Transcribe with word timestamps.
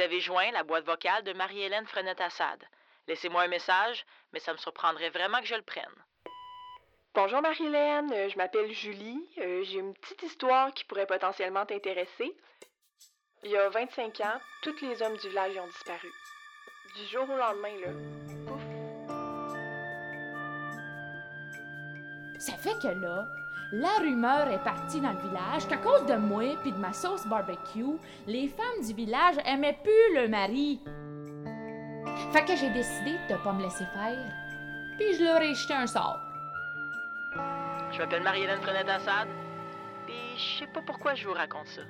avez 0.00 0.20
joint 0.20 0.50
la 0.52 0.62
boîte 0.62 0.84
vocale 0.84 1.24
de 1.24 1.32
Marie-Hélène 1.32 1.86
Frenette-Assad. 1.86 2.62
Laissez-moi 3.06 3.42
un 3.42 3.48
message, 3.48 4.04
mais 4.32 4.40
ça 4.40 4.52
me 4.52 4.58
surprendrait 4.58 5.10
vraiment 5.10 5.40
que 5.40 5.46
je 5.46 5.54
le 5.54 5.62
prenne. 5.62 5.84
Bonjour 7.14 7.42
Marie-Hélène, 7.42 8.12
euh, 8.12 8.28
je 8.28 8.36
m'appelle 8.36 8.72
Julie. 8.72 9.22
Euh, 9.38 9.62
J'ai 9.62 9.78
une 9.78 9.94
petite 9.94 10.22
histoire 10.24 10.72
qui 10.74 10.84
pourrait 10.84 11.06
potentiellement 11.06 11.64
t'intéresser. 11.64 12.34
Il 13.44 13.50
y 13.50 13.56
a 13.56 13.68
25 13.68 14.20
ans, 14.20 14.40
tous 14.62 14.80
les 14.80 15.00
hommes 15.02 15.16
du 15.18 15.28
village 15.28 15.54
y 15.54 15.60
ont 15.60 15.66
disparu. 15.66 16.10
Du 16.96 17.06
jour 17.06 17.28
au 17.28 17.36
lendemain, 17.36 17.76
là. 17.80 17.92
Pouf. 18.46 18.62
Ça 22.40 22.54
fait 22.56 22.78
que 22.82 22.88
là, 22.88 23.26
la 23.72 23.98
rumeur 24.00 24.48
est 24.48 24.62
partie 24.62 25.00
dans 25.00 25.12
le 25.12 25.18
village 25.18 25.66
qu'à 25.68 25.78
cause 25.78 26.06
de 26.06 26.14
moi 26.14 26.56
puis 26.62 26.72
de 26.72 26.78
ma 26.78 26.92
sauce 26.92 27.26
barbecue, 27.26 27.98
les 28.26 28.48
femmes 28.48 28.86
du 28.86 28.94
village 28.94 29.36
aimaient 29.44 29.78
plus 29.82 30.14
le 30.14 30.28
mari. 30.28 30.80
Fait 32.32 32.44
que 32.44 32.56
j'ai 32.56 32.70
décidé 32.70 33.16
de 33.28 33.36
pas 33.42 33.52
me 33.52 33.62
laisser 33.62 33.84
faire. 33.86 34.32
Puis 34.98 35.14
je 35.14 35.24
leur 35.24 35.40
ai 35.40 35.54
jeté 35.54 35.74
un 35.74 35.86
sort. 35.86 36.20
Je 37.90 37.98
m'appelle 37.98 38.22
Marie-Hélène 38.22 38.60
Frenette-Assad, 38.60 39.28
puis 40.06 40.36
je 40.36 40.58
sais 40.60 40.66
pas 40.66 40.82
pourquoi 40.82 41.14
je 41.14 41.26
vous 41.26 41.34
raconte 41.34 41.66
ça. 41.66 41.82